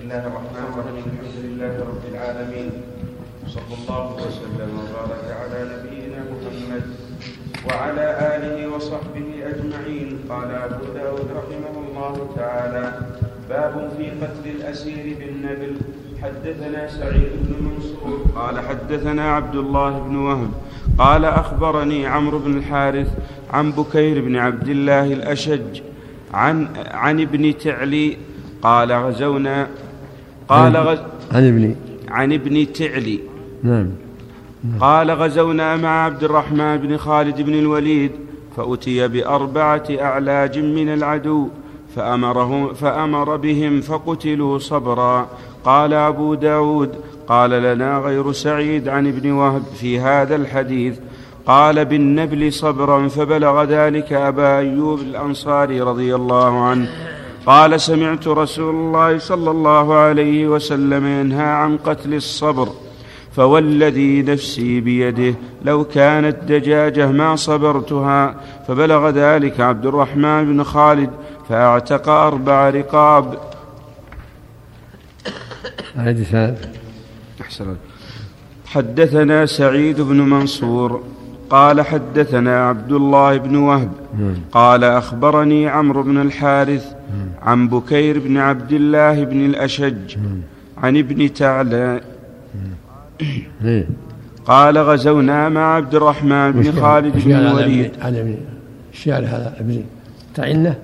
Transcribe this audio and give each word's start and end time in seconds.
بسم 0.00 0.08
الله 0.10 0.26
الرحمن 0.26 0.64
الرحيم 0.72 1.04
الحمد 1.12 1.36
لله 1.44 1.74
رب 1.90 2.04
العالمين 2.12 2.70
صلى 3.46 3.74
الله 3.78 4.06
وسلم 4.16 4.70
وبارك 4.80 5.26
على 5.40 5.58
نبينا 5.72 6.20
محمد 6.32 6.84
وعلى 7.66 8.06
آله 8.34 8.76
وصحبه 8.76 9.28
أجمعين. 9.50 10.18
قال 10.30 10.50
أبو 10.50 10.84
داود 10.96 11.28
رحمه 11.40 11.74
الله 11.84 12.14
تعالى 12.36 12.84
باب 13.48 13.92
في 13.96 14.06
قتل 14.22 14.44
الأسير 14.56 15.16
بالنبل. 15.20 15.76
حدثنا 16.22 16.88
سعيد 16.88 17.32
بن 17.42 17.52
منصور 17.68 18.24
قال 18.36 18.60
حدثنا 18.60 19.32
عبد 19.32 19.56
الله 19.56 19.98
بن 19.98 20.16
وهب 20.16 20.50
قال 20.98 21.24
أخبرني 21.24 22.06
عمرو 22.06 22.38
بن 22.38 22.56
الحارث 22.56 23.08
عن 23.52 23.72
بكير 23.72 24.24
بن 24.24 24.36
عبد 24.36 24.68
الله 24.68 25.12
الأشج 25.12 25.80
عن 26.34 26.68
عن 26.90 27.20
ابن 27.20 27.58
تعلي 27.58 28.16
قال 28.62 28.92
غزونا 28.92 29.68
قال 30.50 30.76
غز 30.76 30.98
عن 31.32 31.48
ابن 31.48 31.76
عن 32.08 32.32
ابن 32.32 32.72
تعلي. 32.72 33.20
نعم. 33.62 33.88
قال 34.80 35.10
غزونا 35.10 35.76
مع 35.76 36.04
عبد 36.04 36.24
الرحمن 36.24 36.76
بن 36.76 36.96
خالد 36.96 37.40
بن 37.42 37.54
الوليد 37.54 38.12
فأتي 38.56 39.08
بأربعة 39.08 39.84
أعلاج 39.90 40.58
من 40.58 40.88
العدو 40.88 41.48
فأمره 41.96 42.72
فأمر 42.72 43.36
بهم 43.36 43.80
فقتلوا 43.80 44.58
صبرا. 44.58 45.28
قال 45.64 45.94
أبو 45.94 46.34
داود 46.34 46.90
قال 47.28 47.50
لنا 47.50 47.98
غير 47.98 48.32
سعيد 48.32 48.88
عن 48.88 49.06
ابن 49.06 49.30
وهب 49.30 49.62
في 49.80 50.00
هذا 50.00 50.36
الحديث. 50.36 50.98
قال 51.46 51.84
بالنبل 51.84 52.52
صبرا 52.52 53.08
فبلغ 53.08 53.64
ذلك 53.64 54.12
أبا 54.12 54.58
أيوب 54.58 55.00
الأنصاري 55.00 55.80
رضي 55.80 56.14
الله 56.14 56.64
عنه. 56.64 56.88
قال 57.46 57.80
سمعت 57.80 58.28
رسول 58.28 58.74
الله 58.74 59.18
صلى 59.18 59.50
الله 59.50 59.94
عليه 59.94 60.48
وسلم 60.48 61.06
ينهى 61.06 61.46
عن 61.46 61.76
قتل 61.76 62.14
الصبر 62.14 62.68
فوالذي 63.36 64.22
نفسي 64.22 64.80
بيده 64.80 65.34
لو 65.64 65.84
كانت 65.84 66.36
دجاجة 66.44 67.06
ما 67.12 67.36
صبرتها 67.36 68.34
فبلغ 68.68 69.10
ذلك 69.10 69.60
عبد 69.60 69.86
الرحمن 69.86 70.44
بن 70.44 70.62
خالد 70.62 71.10
فاعتق 71.48 72.08
أربع 72.08 72.70
رقاب. 72.70 73.38
حدثنا 78.66 79.46
سعيد 79.46 80.00
بن 80.00 80.16
منصور. 80.20 81.02
قال 81.50 81.80
حدثنا 81.80 82.68
عبد 82.68 82.92
الله 82.92 83.36
بن 83.36 83.56
وهب 83.56 83.92
قال 84.52 84.84
أخبرني 84.84 85.68
عمرو 85.68 86.02
بن 86.02 86.20
الحارث 86.20 86.94
عن 87.42 87.68
بكير 87.68 88.18
بن 88.18 88.36
عبد 88.36 88.72
الله 88.72 89.24
بن 89.24 89.44
الأشج 89.44 90.16
عن 90.78 90.96
ابن 90.96 91.32
تعلى. 91.32 92.00
إيه. 93.64 93.86
قال 94.44 94.78
غزونا 94.78 95.48
مع 95.48 95.74
عبد 95.74 95.94
الرحمن 95.94 96.52
بن 96.52 96.72
خالد 96.72 97.24
بن 97.24 97.32
الوليد. 97.32 97.92
عن 98.00 98.16
ابن 98.16 98.36
الشعر 98.92 99.22
هذا 99.22 99.56
ابن 99.60 99.82
تعينه 100.34 100.78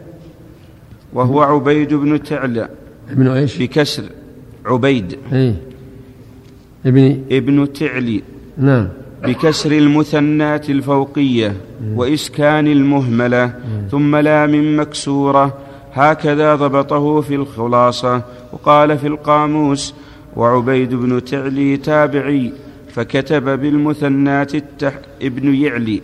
وهو 1.13 1.43
عبيد 1.43 1.95
بن 1.95 2.23
تعلى 2.23 2.69
ابن 3.11 3.29
إيش؟ 3.29 3.59
بكسر 3.59 4.05
عبيد. 4.67 5.19
إيه. 5.33 5.55
ابن 6.87 7.23
ابن 7.31 7.73
تعلي. 7.73 8.23
نعم. 8.59 8.89
بكسر 9.23 9.73
المثنات 9.73 10.71
الفوقية 10.71 11.57
وإسكان 11.95 12.67
المهملة 12.67 13.53
ثم 13.91 14.17
لام 14.17 14.81
مكسورة. 14.81 15.59
هكذا 15.93 16.55
ضبطه 16.55 17.21
في 17.21 17.35
الخلاصة. 17.35 18.23
وقال 18.53 18.99
في 18.99 19.07
القاموس 19.07 19.95
وعبيد 20.37 20.95
بن 20.95 21.25
تعلي 21.25 21.77
تابعي 21.77 22.53
فكتب 22.89 23.45
بالمثنات 23.61 24.55
التح 24.55 24.99
ابن 25.23 25.55
يعلي 25.55 26.03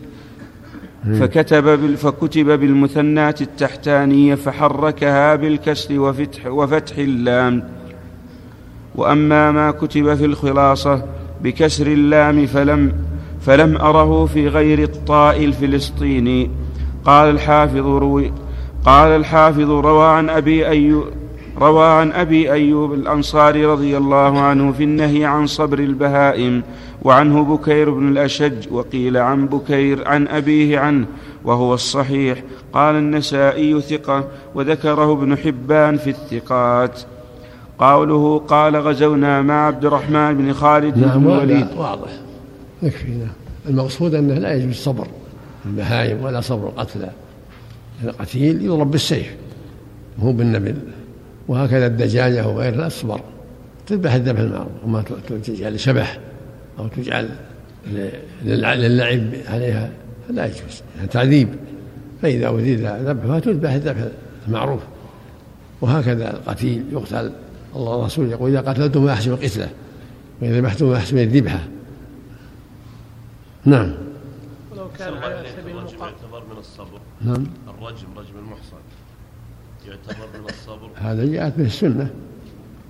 فكتب 1.20 1.64
بال 1.64 1.96
فكتب 1.96 2.46
بالمثنات 2.46 3.42
التحتانية 3.42 4.34
فحركها 4.34 5.36
بالكسر 5.36 6.00
وفتح, 6.00 6.46
وفتح 6.46 6.98
اللام. 6.98 7.64
وأما 8.94 9.50
ما 9.50 9.70
كتب 9.70 10.14
في 10.14 10.24
الخلاصة 10.24 11.04
بكسر 11.42 11.86
اللام 11.86 12.46
فلم 12.46 12.92
فلم 13.40 13.76
أره 13.76 14.26
في 14.26 14.48
غير 14.48 14.82
الطاء 14.82 15.44
الفلسطيني. 15.44 16.50
قال 17.04 17.30
الحافظ 17.30 17.86
روي 17.86 18.32
قال 18.84 19.10
الحافظ 19.10 19.70
روى 19.70 20.06
عن 20.06 20.30
أبي 20.30 20.68
أيوب 20.68 21.04
روى 21.60 21.86
عن 21.86 22.12
أبي 22.12 22.52
أيوب 22.52 22.94
الأنصاري 22.94 23.66
رضي 23.66 23.96
الله 23.96 24.40
عنه 24.40 24.72
في 24.72 24.84
النهي 24.84 25.24
عن 25.24 25.46
صبر 25.46 25.78
البهائم 25.78 26.62
وعنه 27.02 27.42
بكير 27.44 27.90
بن 27.90 28.08
الأشج 28.08 28.72
وقيل 28.72 29.16
عن 29.16 29.46
بكير 29.46 30.08
عن 30.08 30.28
أبيه 30.28 30.78
عنه 30.78 31.06
وهو 31.44 31.74
الصحيح. 31.74 32.42
قال 32.72 32.94
النسائي 32.94 33.80
ثقة 33.80 34.24
وذكره 34.54 35.12
ابن 35.12 35.36
حبان 35.36 35.96
في 35.96 36.10
الثقات. 36.10 37.00
قوله 37.82 38.38
قال 38.38 38.76
غزونا 38.76 39.42
مع 39.42 39.66
عبد 39.66 39.84
الرحمن 39.84 40.36
بن 40.36 40.52
خالد 40.52 40.98
نعم 40.98 41.24
بن 41.24 41.30
الوليد. 41.30 41.66
واضح. 41.76 42.10
يكفي 42.82 43.10
نعم 43.10 43.32
المقصود 43.68 44.14
أنه 44.14 44.34
لا 44.34 44.54
يجوز 44.54 44.74
صبر 44.74 45.06
البهائم 45.66 46.22
ولا 46.24 46.40
صبر 46.40 46.68
القتلى. 46.68 47.10
القتيل 48.04 48.64
يضرب 48.64 48.90
بالسيف 48.90 49.34
مو 50.18 50.32
بالنبل. 50.32 50.76
وهكذا 51.48 51.86
الدجاجة 51.86 52.48
وغيرها 52.48 52.88
تصبر. 52.88 53.20
تذبح 53.86 54.12
الذبح 54.12 54.40
المعروف 54.40 54.72
وما 54.84 55.04
تجعل 55.44 55.80
شبح 55.80 56.18
أو 56.78 56.86
تجعل 56.86 57.28
للعب 58.44 59.30
عليها 59.48 59.90
لا 60.30 60.46
يجوز. 60.46 60.82
تعذيب. 61.10 61.48
فإذا 62.22 62.48
أريد 62.48 62.80
ذبحها 62.80 63.40
تذبح 63.40 63.70
الذبح 63.70 64.04
المعروف. 64.48 64.80
وهكذا 65.80 66.30
القتيل 66.30 66.84
يقتل 66.92 67.32
الله 67.76 67.96
ورسوله 67.96 68.30
يقول 68.30 68.56
إذا 68.56 68.70
قتلتم 68.70 69.06
فأحسنوا 69.06 69.36
قتله 69.36 69.70
وإذا 70.42 70.60
ذبحتم 70.60 70.94
فأحسنوا 70.94 71.22
الذبحة. 71.22 71.60
نعم. 73.64 73.94
ولو 74.72 74.86
كان 74.98 75.14
على 75.14 75.46
سبيل 75.56 75.76
يعتبر 75.76 76.42
من 76.50 76.58
الصبر. 76.58 77.00
نعم. 77.22 77.46
الرجم 77.68 78.06
رجم 78.16 78.38
المحصن. 78.38 78.82
يعتبر 79.86 80.26
من 80.40 80.48
الصبر. 80.48 80.90
هذا 80.94 81.24
جاءت 81.24 81.58
به 81.58 81.66
السنة. 81.66 82.10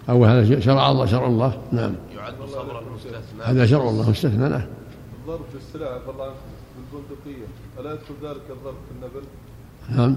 أو 0.08 0.24
هذا 0.24 0.60
شرع 0.60 0.90
الله 0.90 1.06
شرع 1.06 1.26
الله. 1.26 1.62
نعم. 1.72 1.94
يعد 2.16 2.34
صبرا 2.52 2.82
مستثنى. 2.94 3.42
هذا 3.44 3.66
شرع 3.66 3.88
الله 3.88 4.10
مستثنى. 4.10 4.48
نعم. 4.48 4.66
الضرب 5.22 5.44
بالسلاح 5.54 6.00
الله 6.08 6.32
بالبندقية 6.92 7.46
ألا 7.80 7.92
يدخل 7.92 8.14
ذلك 8.22 8.46
الضرب 8.50 8.74
في 8.88 8.92
النبل؟ 8.96 9.24
نعم. 9.90 10.16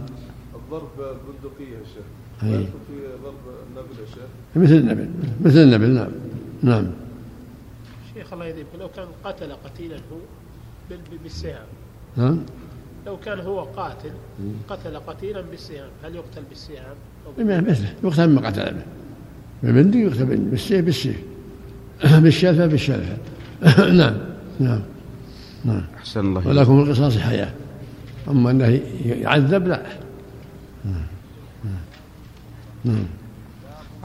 الضرب 0.55 0.89
بالبندقية 0.97 1.77
يا 1.77 1.83
شيخ. 1.93 2.03
أي. 2.43 2.49
لا 2.49 2.55
يدخل 2.55 2.71
في 2.87 2.93
ضرب 3.23 3.33
النبل 3.69 3.99
يا 4.01 4.05
شيخ. 4.15 4.23
مثل 4.55 4.73
النبل 4.73 5.09
مثل 5.45 5.57
النبل 5.59 5.89
نعم. 5.89 6.07
نعم. 6.63 6.87
شيخ 8.13 8.33
الله 8.33 8.45
يذيبك 8.45 8.67
لو 8.79 8.89
كان 8.95 9.07
قتل 9.23 9.51
قتيلا 9.65 9.95
هو 9.95 10.17
بال- 10.89 11.17
بالسهام 11.23 11.65
نعم 12.17 12.39
لو 13.05 13.17
كان 13.17 13.39
هو 13.39 13.63
قاتل 13.63 14.11
قتل 14.69 14.97
قتيلا 14.97 15.41
بالسهام 15.41 15.89
هل 16.03 16.15
يقتل 16.15 16.41
بالسهام 16.49 16.95
مثله 17.37 17.93
يقتل 18.03 18.29
ما 18.29 18.47
قتل 18.47 18.73
به 18.73 18.83
بالبندق 19.63 19.97
يقتل 19.99 20.25
بالسيف 20.25 20.85
بالسيف 20.85 21.21
بالشلفة 22.23 22.65
بالشلفة. 22.65 23.17
نعم 23.99 24.15
نعم 24.59 24.81
نعم. 25.65 25.81
أحسن 25.97 26.19
الله. 26.19 26.47
ولكم 26.47 26.79
القصاص 26.79 27.17
حياة. 27.17 27.53
أما 28.27 28.51
أنه 28.51 28.79
يعذب 29.05 29.67
لا. 29.67 29.81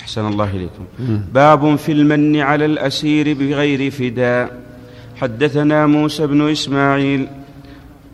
أحسن 0.01 0.27
الله 0.27 0.51
إليكم. 0.51 0.85
باب 1.33 1.77
في 1.77 1.93
المن 1.93 2.37
على 2.37 2.65
الأسير 2.65 3.34
بغير 3.34 3.91
فداء 3.91 4.60
حدثنا 5.16 5.87
موسى 5.87 6.27
بن 6.27 6.51
إسماعيل. 6.51 7.28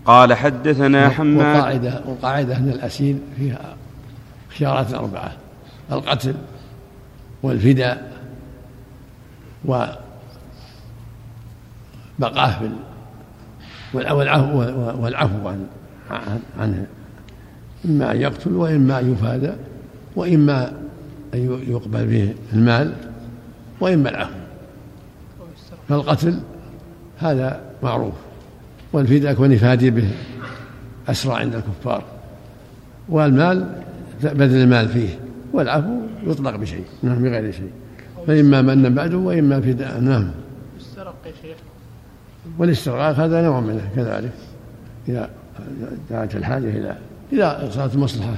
قال 0.04 0.34
حدثنا 0.34 1.08
حماد. 1.08 1.56
وقاعدة 1.56 2.02
وقاعدة 2.06 2.56
أن 2.56 2.68
الأسير 2.68 3.16
فيها 3.36 3.76
خيارات 4.58 4.94
أربعة. 4.94 5.32
القتل 5.92 6.34
والفداء 7.42 8.12
وبقاه 9.64 10.20
والعفو 13.94 14.58
والعفو 15.02 15.48
عن 15.48 15.66
عن- 16.10 16.42
عنه. 16.58 16.86
إما 17.86 18.12
أن 18.12 18.20
يقتل 18.20 18.52
وإما 18.52 19.00
أن 19.00 19.12
يفادى 19.12 19.52
وإما 20.16 20.72
أن 21.34 21.60
يقبل 21.68 22.06
به 22.06 22.34
المال 22.52 22.92
وإما 23.80 24.10
العفو. 24.10 24.34
فالقتل 25.88 26.40
هذا 27.18 27.60
معروف 27.82 28.14
والفداء 28.92 29.34
كون 29.34 29.52
يفادي 29.52 29.90
به 29.90 30.08
أسرى 31.08 31.34
عند 31.34 31.54
الكفار. 31.54 32.02
والمال 33.08 33.82
بدل 34.22 34.56
المال 34.56 34.88
فيه 34.88 35.18
والعفو 35.52 36.00
يطلق 36.26 36.56
بشيء 36.56 36.84
نعم 37.02 37.22
بغير 37.22 37.52
شيء. 37.52 37.70
فإما 38.26 38.62
من 38.62 38.94
بعده 38.94 39.16
وإما 39.16 39.60
فداء 39.60 40.00
نعم. 40.00 40.30
والاسترقاق 42.58 43.16
هذا 43.16 43.42
نوع 43.42 43.60
منه 43.60 43.90
كذلك. 43.96 44.32
إذا 45.08 45.30
دعت 46.10 46.36
الحاجة 46.36 46.68
إلى 46.70 46.96
إذا 47.32 47.70
صارت 47.74 47.94
المصلحة. 47.94 48.34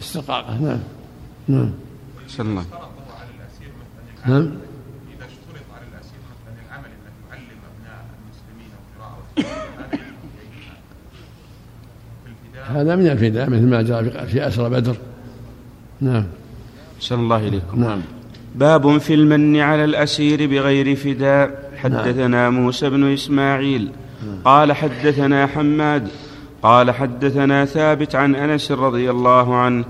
استرقاقه 0.00 0.60
نعم. 0.60 0.78
نعم. 1.48 1.70
أحسن 2.26 2.46
الله. 2.46 2.64
نعم. 4.26 4.40
إذا 4.40 5.24
اشترط 5.24 5.66
على 5.74 5.84
الأسير 5.92 6.18
مثلا 6.30 6.54
العمل 6.68 6.90
المسلمين 8.18 8.70
القراءه 12.56 12.80
هذا 12.80 12.96
من 12.96 13.06
الفداء 13.06 13.50
مثل 13.50 13.66
ما 13.66 13.82
جاء 13.82 14.26
في- 14.26 14.48
أسرى 14.48 14.70
بدر. 14.70 14.96
نعم. 16.00 16.26
أحسن 16.98 17.14
الله 17.14 17.48
إليكم. 17.48 17.80
نعم. 17.80 18.00
باب 18.54 18.98
في 18.98 19.14
المن 19.14 19.56
على 19.60 19.84
الأسير 19.84 20.46
بغير 20.46 20.96
فداء. 20.96 21.72
حدثنا 21.76 22.50
موسى 22.50 22.90
بن 22.90 23.12
إسماعيل. 23.12 23.90
قال 24.44 24.72
حدثنا 24.72 25.46
حماد. 25.46 26.08
قال 26.62 26.90
حدثنا 26.90 27.64
ثابت 27.64 28.14
عن 28.14 28.34
أنس 28.34 28.72
رضي 28.72 29.10
الله 29.10 29.56
عنه 29.56 29.84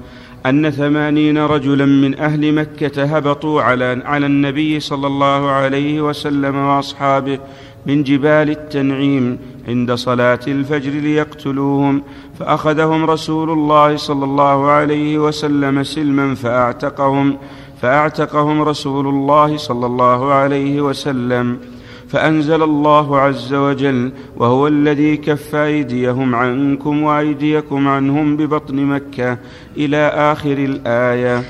أن 0.47 0.71
ثمانين 0.71 1.39
رجلا 1.39 1.87
من 1.87 2.19
أهل 2.19 2.55
مكة 2.55 3.05
هبطوا 3.05 3.63
على, 3.63 4.03
على 4.05 4.27
النبي 4.27 4.81
صلى 4.81 5.07
الله 5.07 5.51
عليه 5.51 6.01
وسلم 6.01 6.57
وأصحابه 6.57 7.39
من 7.87 8.03
جبال 8.03 8.51
التنعيم 8.51 9.39
عند 9.69 9.95
صلاة 9.95 10.41
الفجر 10.49 10.91
ليقتلوهم 10.91 12.03
فأخذهم 12.39 13.05
رسول 13.05 13.51
الله 13.51 13.97
صلى 13.97 14.25
الله 14.25 14.71
عليه 14.71 15.19
وسلم 15.19 15.83
سلما 15.83 16.35
فأعتقهم 16.35 17.37
فأعتقهم 17.83 18.63
رسول 18.63 19.07
الله 19.07 19.57
صلى 19.57 19.87
الله 19.87 20.33
عليه 20.33 20.81
وسلم. 20.81 21.59
فأنزل 22.13 22.63
الله 22.63 23.19
عز 23.19 23.55
وجل 23.55 24.13
وهو 24.37 24.69
الذي 24.69 25.17
كف 25.17 25.55
أيديهم 25.55 26.35
عنكم 26.35 27.03
وأيديكم 27.03 27.89
عنهم 27.89 28.37
ببطن 28.37 28.77
مكة 28.77 29.39
إلى 29.77 30.09
آخر 30.09 30.53
الآية. 30.53 31.45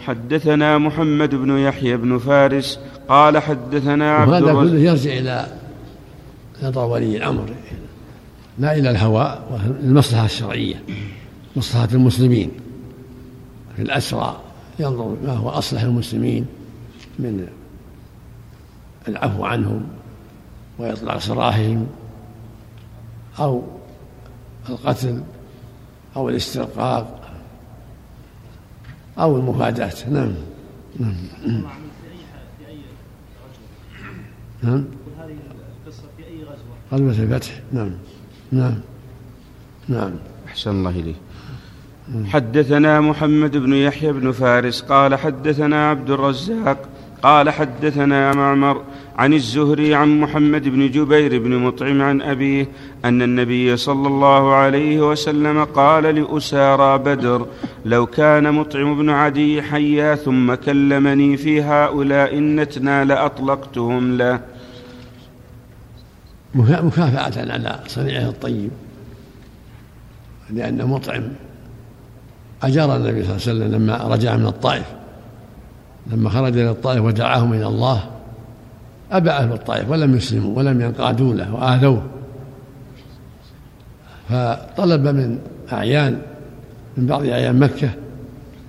حدثنا 0.00 0.78
محمد 0.78 1.34
بن 1.34 1.58
يحيى 1.58 1.96
بن 1.96 2.18
فارس 2.18 2.80
قال 3.08 3.38
حدثنا 3.38 4.14
عبد 4.14 4.30
وهذا 4.30 4.50
الرزاق 4.50 4.70
كله 4.70 4.80
يرجع 4.80 5.12
إلى 5.12 5.46
رضا 6.62 6.84
ولي 6.84 7.16
الأمر 7.16 7.44
لا 8.58 8.76
إلى 8.78 8.90
الهوى 8.90 9.38
والمصلحة 9.50 10.24
الشرعية 10.24 10.82
مصلحة 11.56 11.88
المسلمين 11.92 12.50
في 13.76 13.82
الأسرى 13.82 14.40
ينظر 14.78 15.16
ما 15.24 15.32
هو 15.32 15.48
أصلح 15.48 15.82
المسلمين 15.82 16.46
من 17.18 17.46
العفو 19.08 19.44
عنهم. 19.44 19.82
وإطلاق 20.78 21.18
سراحهم 21.18 21.86
أو 23.38 23.62
القتل 24.68 25.22
أو 26.16 26.28
الاسترقاق 26.28 27.22
أو 29.18 29.36
المفاداة. 29.36 29.92
نعم. 30.10 30.34
نعم. 31.00 31.14
نعم. 34.62 34.84
هذه 35.18 35.36
القصة 35.86 36.02
في 36.16 36.24
أي 36.24 36.44
غزوة؟ 36.92 37.22
الفتح 37.22 37.60
نعم. 37.72 37.92
نعم. 38.52 38.80
نعم. 39.88 40.12
أحسن 40.48 40.70
الله 40.70 40.90
إليه 40.90 41.14
حدثنا 42.24 43.00
محمد 43.00 43.56
بن 43.56 43.72
يحيى 43.72 44.12
بن 44.12 44.32
فارس 44.32 44.82
قال 44.82 45.14
حدثنا 45.14 45.90
عبد 45.90 46.10
الرزاق 46.10 46.88
قال 47.22 47.50
حدثنا 47.50 48.32
معمر 48.34 48.82
عن 49.18 49.32
الزهري 49.34 49.94
عن 49.94 50.20
محمد 50.20 50.68
بن 50.68 50.90
جبير 50.90 51.38
بن 51.42 51.50
مطعم 51.56 52.02
عن 52.02 52.22
أبيه 52.22 52.68
أن 53.04 53.22
النبي 53.22 53.76
صلى 53.76 54.08
الله 54.08 54.54
عليه 54.54 55.10
وسلم 55.10 55.64
قال 55.64 56.04
لأسارى 56.04 56.98
بدر 56.98 57.46
لو 57.84 58.06
كان 58.06 58.54
مطعم 58.54 58.98
بن 58.98 59.10
عدي 59.10 59.62
حيا 59.62 60.14
ثم 60.14 60.54
كلمني 60.54 61.36
في 61.36 61.62
هؤلاء 61.62 62.38
النتنا 62.38 63.04
لأطلقتهم 63.04 64.16
له. 64.18 64.40
مكا- 66.54 66.82
مكافأة 66.82 67.52
على 67.52 67.80
صنيعه 67.86 68.28
الطيب 68.28 68.70
لأن 70.50 70.86
مطعم 70.86 71.22
أجار 72.62 72.96
النبي 72.96 73.22
صلى 73.24 73.52
الله 73.52 73.64
عليه 73.64 73.74
وسلم 73.74 73.74
لما 73.74 73.96
رجع 74.14 74.36
من 74.36 74.46
الطائف 74.46 74.86
لما 76.12 76.30
خرج 76.30 76.58
إلى 76.58 76.70
الطائف 76.70 77.02
ودعاهم 77.04 77.52
إلى 77.52 77.66
الله 77.66 78.04
أبى 79.12 79.30
أهل 79.30 79.52
الطائف 79.52 79.90
ولم 79.90 80.16
يسلموا 80.16 80.56
ولم 80.56 80.80
ينقادوا 80.80 81.34
له 81.34 81.54
وآذوه. 81.54 82.02
فطلب 84.28 85.08
من 85.08 85.38
أعيان 85.72 86.18
من 86.96 87.06
بعض 87.06 87.26
أعيان 87.26 87.58
مكة 87.58 87.90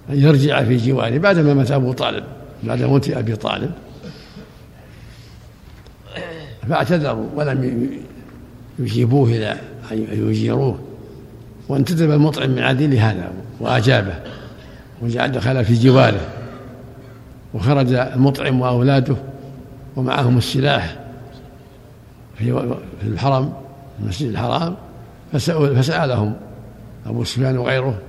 أن 0.10 0.20
يرجع 0.20 0.64
في 0.64 0.78
جواره 0.78 1.18
بعدما 1.18 1.54
مات 1.54 1.72
أبو 1.72 1.94
طالب 1.94 2.24
بعد 2.64 2.82
موت 2.82 3.10
أبي 3.10 3.36
طالب. 3.36 3.72
فاعتذروا 6.70 7.26
ولم 7.36 7.90
يجيبوه 8.80 9.30
إلى 9.30 9.58
أن 9.92 10.08
يجيروه. 10.30 10.80
وانتدب 11.70 12.12
المطعم 12.12 12.50
من 12.50 12.60
عدي 12.60 12.88
لهذا 12.88 13.32
وأجابه. 13.60 14.16
وجعل 15.02 15.32
دخل 15.32 15.66
في 15.66 15.74
جواره. 15.74 16.28
وخرج 17.54 17.94
المطعم 17.94 18.62
وأولاده. 18.62 19.16
ومعهم 19.96 20.38
السلاح 20.38 21.00
في 22.36 22.76
في 23.02 23.08
الحرم 23.08 23.54
المسجد 24.00 24.30
الحرام 24.30 24.76
فسأل 25.32 25.76
فسألهم 25.76 26.34
أبو 27.06 27.24
سفيان 27.24 27.58
وغيره 27.58 28.00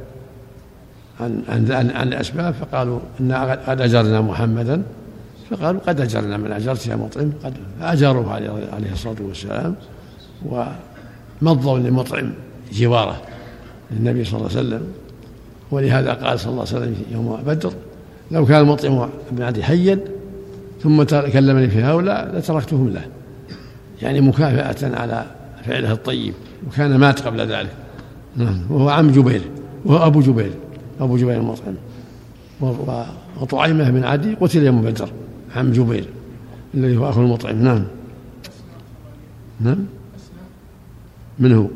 عن 1.21 1.43
عن 1.49 1.71
عن, 1.71 2.09
الأسباب 2.09 2.55
فقالوا 2.55 3.01
إنا 3.21 3.53
قد 3.53 3.81
أجرنا 3.81 4.21
محمدا 4.21 4.83
فقالوا 5.51 5.81
قد 5.81 6.01
أجرنا 6.01 6.37
من 6.37 6.53
أجرت 6.53 6.87
يا 6.87 6.97
مطعم 6.97 7.33
قد 7.45 7.55
فأجروه 7.81 8.33
عليه 8.33 8.93
الصلاة 8.93 9.17
والسلام 9.21 9.75
ومضوا 11.43 11.79
لمطعم 11.79 12.33
جواره 12.73 13.23
للنبي 13.91 14.25
صلى 14.25 14.39
الله 14.39 14.51
عليه 14.51 14.59
وسلم. 14.59 14.93
ولهذا 15.71 16.13
قال 16.13 16.41
صلى 16.41 16.51
الله 16.51 16.67
عليه 16.67 16.77
وسلم 16.77 16.97
يوم 17.13 17.43
بدر 17.47 17.73
لو 18.31 18.47
كان 18.47 18.65
مطعم 18.65 19.09
بن 19.31 19.43
عدي 19.43 19.65
حيا 19.65 20.01
ثم 20.85 21.03
كلمني 21.03 21.69
في 21.71 21.83
هؤلاء 21.83 22.37
لتركتهم 22.39 22.89
له. 22.89 23.05
يعني 24.03 24.21
مكافأة 24.21 24.97
على 25.01 25.25
فعله 25.65 25.93
الطيب 25.93 26.35
وكان 26.69 26.97
مات 26.97 27.21
قبل 27.21 27.41
ذلك. 27.41 27.71
نعم 28.37 28.61
وهو 28.71 28.89
عم 28.89 29.11
جبير 29.11 29.43
وهو 29.85 30.07
أبو 30.07 30.21
جبير 30.21 30.51
أبو 31.01 31.17
جبير 31.17 31.37
المطعم 31.37 31.75
وطعيمة 33.41 33.91
بن 33.91 34.05
عدي 34.05 34.35
قتل 34.35 34.63
يوم 34.63 34.83
بدر 34.83 35.09
عم 35.57 35.73
جبير 35.73 36.05
الذي 36.75 36.97
هو 36.97 37.11
أخو 37.11 37.21
المطعم. 37.21 37.63
نعم. 37.63 37.85
نعم. 39.61 39.79
من 41.39 41.53
هو؟ 41.53 41.67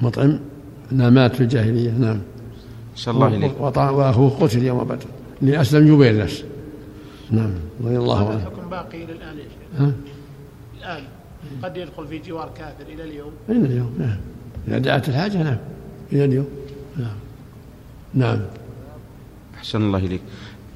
مطعم؟ 0.00 0.38
نعم 0.92 1.14
مات 1.14 1.34
في 1.34 1.40
الجاهلية. 1.40 1.90
نعم. 1.90 2.18
صلى 2.96 3.14
الله 3.26 3.52
وطع- 3.60 3.90
وأخوه 3.90 4.30
قتل 4.30 4.62
يوم 4.62 4.84
بدر 4.84 5.06
لأسلم 5.42 5.94
جبير 5.96 6.18
نفسه. 6.22 6.44
نعم. 7.30 7.50
رضي 7.84 7.96
الله 7.96 8.28
عنه 8.28 8.36
الحكم 8.36 8.70
باقي 8.70 9.04
إلى 9.04 9.12
الان 9.12 9.38
يا 9.38 9.42
شيخ. 9.42 9.80
ها؟ 9.80 9.92
الآن 10.78 11.02
قد 11.62 11.76
يدخل 11.76 12.06
في 12.06 12.18
جوار 12.18 12.50
كافر 12.58 12.92
إلى 12.94 13.04
اليوم؟ 13.04 13.32
إلى 13.48 13.66
اليوم 13.66 13.94
نعم. 13.98 14.16
إذا 14.68 14.78
دعت 14.78 15.08
الحاجة 15.08 15.42
نعم. 15.42 15.58
إلى 16.12 16.24
اليوم 16.24 16.46
نعم. 16.96 17.16
نعم. 18.14 18.38
أحسن 19.54 19.82
الله 19.82 19.98
إليك. 19.98 20.20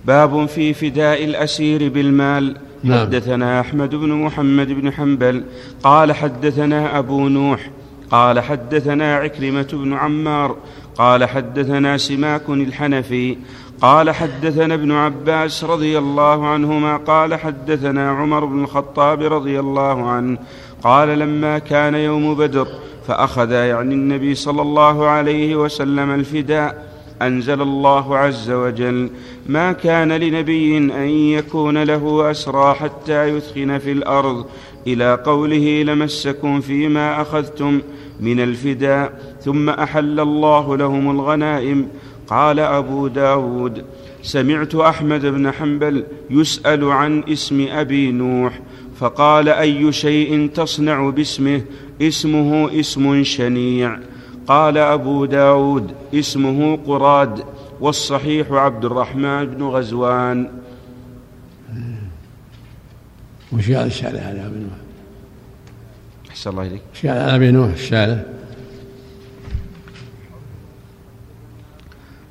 باب 0.04 0.47
في 0.47 0.75
فداء 0.75 1.25
الأسير 1.25 1.88
بالمال. 1.88 2.57
نعم. 2.85 3.00
حدثنا 3.00 3.61
أحمد 3.61 3.95
بن 3.95 4.09
محمد 4.09 4.69
بن 4.69 4.92
حنبل 4.92 5.45
قال 5.83 6.12
حدثنا 6.12 6.99
أبو 6.99 7.28
نوح 7.28 7.71
قال 8.11 8.40
حدثنا 8.40 9.16
عكرمة 9.16 9.69
بن 9.73 9.92
عمار 9.92 10.57
قال 10.95 11.25
حدثنا 11.25 11.97
سماك 11.97 12.49
الحنفي 12.49 13.37
قال 13.81 14.11
حدثنا 14.11 14.75
ابن 14.75 14.93
عباس 14.93 15.65
رضي 15.65 15.99
الله 15.99 16.47
عنهما 16.47 16.97
قال 16.97 17.35
حدثنا 17.35 18.11
عمر 18.11 18.45
بن 18.45 18.65
الخطاب 18.65 19.23
رضي 19.23 19.61
الله 19.61 20.11
عنه 20.11 20.39
قال 20.83 21.09
لما 21.09 21.59
كان 21.59 21.95
يوم 21.95 22.35
بدر 22.35 22.69
فأخذ 23.07 23.51
يعني 23.51 23.95
النبي 23.95 24.35
صلى 24.35 24.63
الله 24.63 25.07
عليه 25.07 25.57
وسلم 25.57 26.11
الفداء 26.11 26.91
أنزل 27.23 27.63
الله 27.63 28.17
عز 28.19 28.51
وجل 28.51 29.11
ما 29.47 29.73
كان 29.73 30.13
لنبي 30.13 30.77
أن 30.79 31.09
يكون 31.09 31.83
له 31.83 32.31
أسرى 32.31 32.75
حتى 32.75 33.29
يثخن 33.29 33.79
في 33.79 33.93
الأرض 33.93 34.47
إلى 34.87 35.15
قوله 35.15 35.83
لمسكم 35.83 36.61
فيما 36.61 37.23
أخذتم 37.23 37.81
من 38.21 38.41
الفداء 38.41 39.37
ثم 39.41 39.71
أحل 39.71 40.21
الله 40.21 40.77
لهم 40.77 41.11
الغنائم 41.11 41.89
قال 42.31 42.61
أبو 42.61 43.09
داود 43.09 43.85
سمعت 44.23 44.75
أحمد 44.75 45.27
بن 45.27 45.51
حنبل 45.51 46.05
يسأل 46.31 46.85
عن 46.85 47.23
اسم 47.29 47.67
أبي 47.71 48.13
نوح 48.13 48.61
فقال 48.99 49.49
أي 49.49 49.93
شيء 49.93 50.51
تصنع 50.55 51.11
باسمه 51.11 51.63
اسمه 52.03 52.81
اسم 52.81 53.25
شنيع 53.25 53.99
قال 54.47 54.79
أبو 54.79 55.25
داود 55.25 55.93
اسمه 56.15 56.77
قراد 56.77 57.45
والصحيح 57.81 58.53
عبد 58.53 58.85
الرحمن 58.85 59.47
بن 59.47 59.63
غزوان 59.63 60.51
وش 63.53 63.71
قال 63.71 63.87
الشارع 63.87 64.21
على 64.21 64.47
أبي 64.47 64.59
نوح؟ 64.59 64.79
أحسن 66.31 66.51
الله 66.51 66.63
إليك 66.63 66.83
وش 66.95 67.07
قال 67.07 67.19
على 67.19 67.37
أبي 67.37 67.51
نوح 67.51 67.73
الشارع؟ 67.73 68.40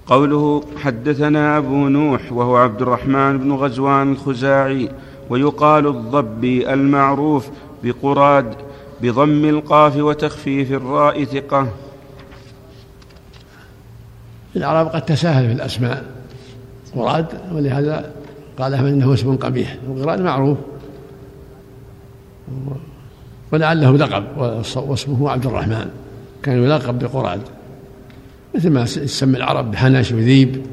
قوله 0.09 0.63
حدثنا 0.77 1.57
أبو 1.57 1.87
نوح 1.87 2.31
وهو 2.31 2.57
عبد 2.57 2.81
الرحمن 2.81 3.37
بن 3.37 3.51
غزوان 3.51 4.11
الخزاعي 4.11 4.89
ويقال 5.29 5.87
الضبي 5.87 6.73
المعروف 6.73 7.49
بقراد 7.83 8.53
بضم 9.01 9.45
القاف 9.45 9.97
وتخفيف 9.97 10.71
الراء 10.71 11.23
ثقة. 11.23 11.67
العرب 14.55 14.87
قد 14.87 15.05
تساهل 15.05 15.47
في 15.47 15.53
الأسماء. 15.53 16.05
قراد 16.95 17.25
ولهذا 17.53 18.11
قال 18.59 18.73
أحمد 18.73 18.87
إنه 18.87 19.13
اسم 19.13 19.35
قبيح. 19.35 19.77
القراد 19.87 20.21
معروف. 20.21 20.57
ولعله 23.51 23.97
لقب 23.97 24.23
واسمه 24.75 25.29
عبد 25.29 25.45
الرحمن. 25.45 25.89
كان 26.43 26.63
يلقب 26.63 26.99
بقراد. 26.99 27.41
مثل 28.55 28.69
ما 28.69 28.81
يسمي 28.81 29.37
العرب 29.37 29.71
بحناش 29.71 30.11
وذيب 30.11 30.65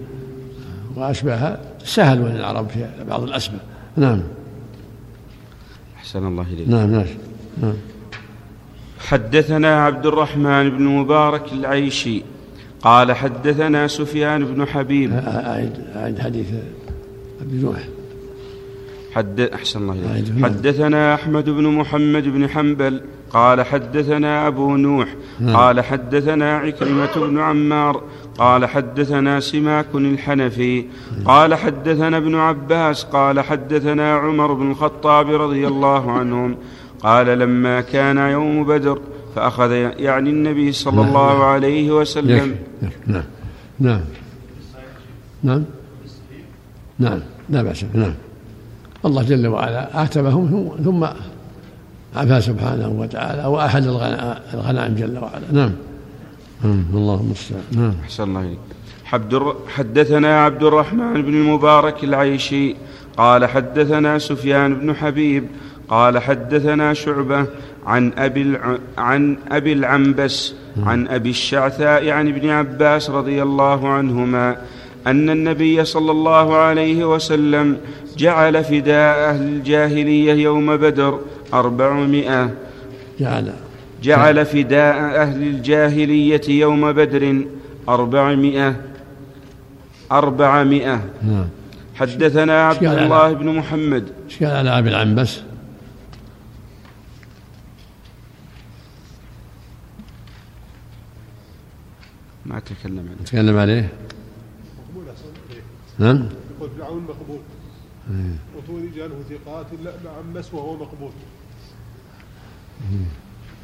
واشباهها 0.97 1.61
سهل 1.85 2.19
العرب 2.27 2.69
في 2.69 2.87
بعض 3.09 3.23
الاسماء 3.23 3.61
نعم. 3.97 4.23
أحسن 5.97 6.27
الله 6.27 6.47
إليك. 6.53 6.69
نعم 6.69 6.91
نعم. 6.91 7.05
نعم. 7.63 7.75
حدثنا 8.99 9.85
عبد 9.85 10.07
الرحمن 10.07 10.71
بن 10.71 10.83
مبارك 10.83 11.53
العيشي 11.53 12.23
قال 12.81 13.13
حدثنا 13.13 13.87
سفيان 13.87 14.45
بن 14.45 14.67
حبيب. 14.67 15.13
أعد 15.13 15.85
أعد 15.97 16.19
حديث 16.19 16.47
أبي 17.41 17.57
نوح 17.57 17.79
حد 19.17 19.41
أحسن 19.41 19.91
الله 19.91 20.19
إليك. 20.19 20.45
حدثنا 20.45 21.15
أحمد 21.15 21.51
بن 21.51 21.65
محمد 21.65 22.25
بن 22.29 22.49
حنبل 22.49 23.01
قال 23.31 23.63
حدثنا 23.63 24.47
أبو 24.47 24.77
نوح 24.77 25.09
نعم. 25.41 25.57
قال 25.57 25.81
حدثنا 25.81 26.57
عكرمة 26.59 27.15
بن 27.17 27.39
عمار 27.39 28.03
قال 28.39 28.67
حدثنا 28.67 29.41
سماك 29.41 29.87
الحنفي 29.95 30.85
قال 31.25 31.55
حدثنا 31.55 32.17
ابن 32.17 32.35
عباس 32.35 33.05
قال 33.05 33.41
حدثنا 33.41 34.15
عمر 34.15 34.53
بن 34.53 34.71
الخطاب 34.71 35.31
رضي 35.31 35.67
الله 35.67 36.11
عنهم 36.11 36.57
قال 37.01 37.27
لما 37.27 37.81
كان 37.81 38.17
يوم 38.17 38.65
بدر 38.65 39.01
فأخذ 39.35 39.71
يعني 39.99 40.31
النبي 40.31 40.73
صلى 40.73 40.97
نعم. 40.97 41.09
الله 41.09 41.45
عليه 41.45 41.91
وسلم. 41.91 42.57
نعم. 43.07 43.23
نعم. 43.81 44.01
نعم. 45.43 45.65
نعم. 46.99 47.21
لا 47.49 47.63
بأس. 47.63 47.85
نعم. 47.95 48.15
الله 49.07 49.23
جل 49.23 49.47
وعلا 49.47 50.03
آتبهم 50.03 50.71
ثم 50.85 51.05
عفا 52.17 52.41
سبحانه 52.41 52.89
وتعالى 52.89 53.45
وأحل 53.45 53.89
الغنائم 54.55 54.95
جل 54.95 55.19
وعلا. 55.19 55.53
نعم. 55.53 55.73
اللهم 56.95 57.27
المستعان 57.27 57.63
نعم. 57.73 57.95
أحسن 58.05 58.23
الله 58.25 58.41
إليك. 58.41 58.59
حدثنا 59.69 60.45
عبد 60.45 60.63
الرحمن 60.63 61.23
بن 61.23 61.35
المبارك 61.35 62.05
العيشي 62.05 62.77
قال 63.17 63.47
حدثنا 63.47 64.19
سفيان 64.19 64.75
بن 64.75 64.95
حبيب 64.95 65.47
قال 65.89 66.19
حدثنا 66.19 66.95
شعبة 66.95 67.47
عن 67.87 68.13
أبي 68.19 68.43
الع... 68.43 68.79
عن 68.99 69.37
أبي 69.51 69.73
العنبس 69.73 70.55
عن 70.83 71.09
أبي 71.09 71.31
الشعثاء 71.31 72.11
عن 72.11 72.29
ابن 72.29 72.51
عباس 72.51 73.11
رضي 73.11 73.43
الله 73.43 73.89
عنهما 73.89 74.57
أن 75.07 75.31
النبي 75.31 75.85
صلى 75.85 76.11
الله 76.11 76.57
عليه 76.57 77.05
وسلم 77.15 77.81
جعل 78.17 78.65
فداء 78.65 79.31
أهل 79.31 79.43
الجاهلية 79.43 80.33
يوم 80.33 80.77
بدر 80.77 81.21
أربعمائة. 81.55 82.51
جعل. 83.21 83.53
جعل 84.03 84.47
فداء 84.47 84.97
أهل 85.23 85.43
الجاهلية 85.43 86.49
يوم 86.49 86.93
بدر 86.93 87.45
أربعمائة. 87.89 88.77
أربعمائة. 90.13 91.01
نعم. 91.23 91.49
حدثنا 91.95 92.69
عبد 92.69 92.85
الله 92.85 93.33
بن 93.33 93.49
محمد. 93.49 94.05
إيش 94.25 94.43
قال 94.43 94.57
على 94.57 94.79
أبي 94.79 94.89
العنبس؟ 94.89 95.41
ما 102.47 102.61
تكلم 102.61 102.99
عنه 102.99 103.25
تكلم 103.25 103.57
عليه؟ 103.57 103.89
نعم. 105.99 106.29
يقول 106.57 106.71
فرعون 106.79 107.03
مقبول. 107.03 107.41
وطول 108.57 108.85
رجاله 108.85 109.23
ثقات 109.31 109.67
لا 109.85 109.93
نعم 110.05 110.35
مس 110.35 110.55
وهو 110.55 110.77
مقبول. 110.77 111.11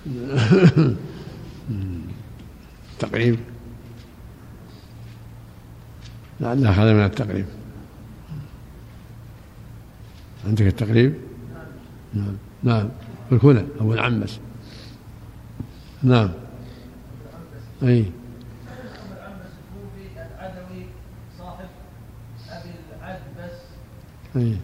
تقريب. 2.98 3.38
لعله 6.40 6.70
أخذ 6.70 6.82
من 6.82 7.04
التقريب. 7.04 7.46
عندك 10.46 10.66
التقريب؟ 10.66 11.14
نعم. 12.14 12.36
نعم. 12.62 12.88
الكنى 13.32 13.64
أبو 13.80 13.92
العنبس 13.92 14.38
نعم. 16.02 16.30
أي. 17.82 18.04
أي 24.36 24.56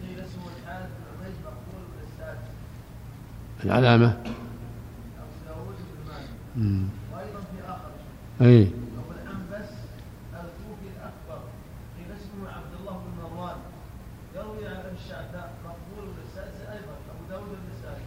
العلامة. 3.63 4.23
وأيضا 6.57 7.39
في 7.39 7.57
اخر 7.67 7.91
أي 8.41 8.61
الكوفي 10.33 10.87
الاكبر 10.95 11.39
قيل 11.97 12.09
اسمه 12.17 12.49
عبد 12.49 12.73
الله 12.79 12.93
بن 12.97 13.11
مروان 13.21 13.57
يروي 14.35 14.67
عن 14.67 14.93
الشعثاء 14.95 15.53
مقبول 15.65 16.05
داوود 17.29 17.47
النسائي 17.47 18.03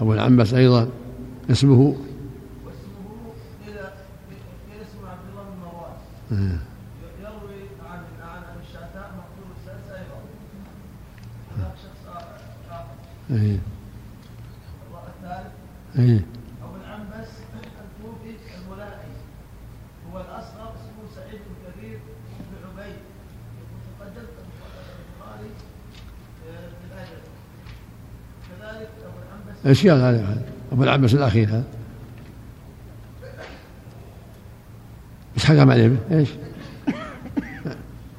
أبو 0.00 0.12
العنبس 0.12 0.54
أيضا 0.54 0.88
اسمه. 1.50 1.78
واسمه 1.78 1.96
قيل 3.66 3.76
اسمه 4.82 5.08
عبد 5.10 5.26
الله 5.30 5.42
بن 5.42 5.56
مروان. 5.60 5.96
يروي 7.20 7.60
عن 7.90 8.00
عن 8.22 8.42
ابي 8.42 8.60
الشعثاء 8.68 9.12
مقبول 9.18 9.44
بالاستاذ 9.48 9.92
أيضا. 9.92 10.18
الثالث 15.22 15.52
أي 15.98 16.20
أبو 16.62 16.76
العنبس 16.76 17.28
الكوفي 17.54 18.36
الملائي 18.58 19.12
هو 20.12 20.20
الأصغر 20.20 20.72
اسمه 20.74 21.14
سعيد 21.14 21.40
بن 21.40 21.70
كثير 21.70 21.98
بن 22.38 22.80
عبيد 22.80 22.96
تقدمت 23.98 24.28
البخاري 25.18 25.50
في 26.42 26.48
الأدب 26.92 27.22
كذلك 28.48 28.90
أبو 29.04 29.18
العنبس 29.18 29.66
إيش 29.66 29.86
قال 29.86 30.00
هذا 30.00 30.42
أبو 30.72 30.82
العنبس 30.82 31.14
الأخير 31.14 31.48
هذا 31.48 31.64
إيش 35.34 35.44
حكم 35.44 35.70
عليه؟ 35.70 35.96
إيش؟ 36.10 36.28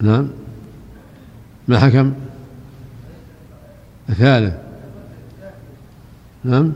نعم 0.02 0.30
ما 1.68 1.80
حكم؟ 1.80 2.13
الثالث 4.13 4.53
نعم. 6.43 6.74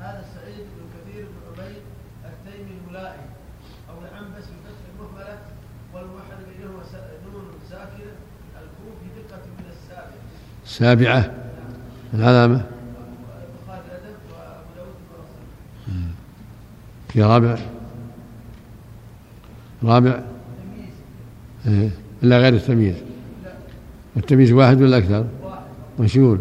هذا 0.00 0.24
سعيد 0.34 0.56
بن 0.56 0.86
كثير 0.94 1.24
بن 1.24 1.62
عبيد 1.62 1.82
التيمي 2.24 2.70
الملائي 2.86 3.20
أبو 3.90 3.98
العنبس 4.00 4.44
بفتح 4.44 4.82
المهملة 4.94 5.38
والموحد 5.94 6.36
بينهما 6.48 6.82
س- 6.84 7.26
نون 7.32 7.44
ساكنة 7.70 8.12
الكوفي 8.56 9.06
دقة 9.28 9.40
من 9.58 9.64
السابع 9.72 10.16
سابعة. 10.64 11.32
العلامة 12.14 12.64
في 17.08 17.22
رابع. 17.22 17.56
رابع. 19.84 20.20
إلا 21.66 22.38
غير 22.38 22.54
التمييز. 22.54 22.94
التمييز 24.16 24.52
واحد 24.52 24.82
ولا 24.82 24.98
أكثر؟ 24.98 25.26
مشهور 26.00 26.40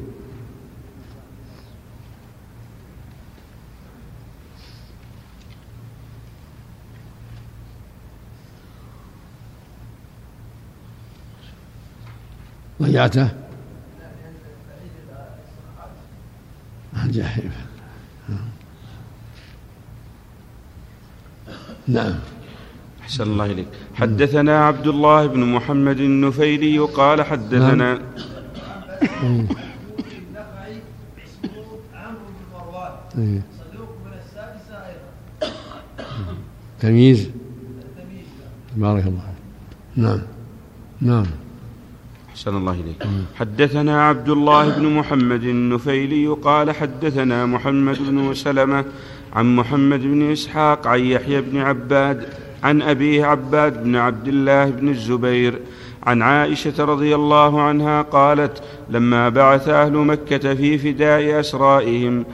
ضيعته؟ 12.81 13.21
آه، 16.95 17.05
الجحيم 17.05 17.51
نعم. 21.87 22.15
أحسن 23.05 23.23
الله 23.23 23.45
إليك. 23.45 23.67
حدثنا 23.95 24.65
عبد 24.67 24.87
الله 24.87 25.25
بن 25.27 25.41
محمد 25.55 25.99
النفيلي 25.99 26.79
قال 26.79 27.21
حدثنا 27.21 28.01
السادسة 34.25 34.75
أيضا 34.89 35.53
تمييز. 36.79 37.29
بارك 38.75 39.05
الله 39.07 39.27
نعم. 39.95 40.21
نعم. 41.01 41.25
أحسن 42.29 42.57
الله 42.57 42.73
إليك. 42.73 43.07
حدثنا 43.35 44.03
عبد 44.07 44.29
الله 44.29 44.69
بن 44.77 44.85
محمد 44.85 45.43
النفيلي 45.43 46.27
قال 46.27 46.71
حدثنا 46.71 47.45
محمد 47.45 47.97
بن 48.09 48.33
سلمة 48.33 48.85
عن 49.33 49.55
محمد 49.55 50.01
بن 50.01 50.31
إسحاق 50.31 50.87
عن 50.87 50.99
يحيى 50.99 51.41
بن 51.41 51.57
عباد 51.57 52.44
عن 52.63 52.81
أبيه 52.81 53.25
عباد 53.25 53.83
بن 53.83 53.95
عبد 53.95 54.27
الله 54.27 54.65
بن 54.65 54.89
الزبير 54.89 55.59
عن 56.03 56.21
عائشة 56.21 56.85
رضي 56.85 57.15
الله 57.15 57.61
عنها 57.61 58.01
قالت 58.01 58.63
لما 58.89 59.29
بعث 59.29 59.69
أهل 59.69 59.93
مكة 59.93 60.53
في 60.53 60.77
فداء 60.77 61.39
أسرائهم 61.39 62.25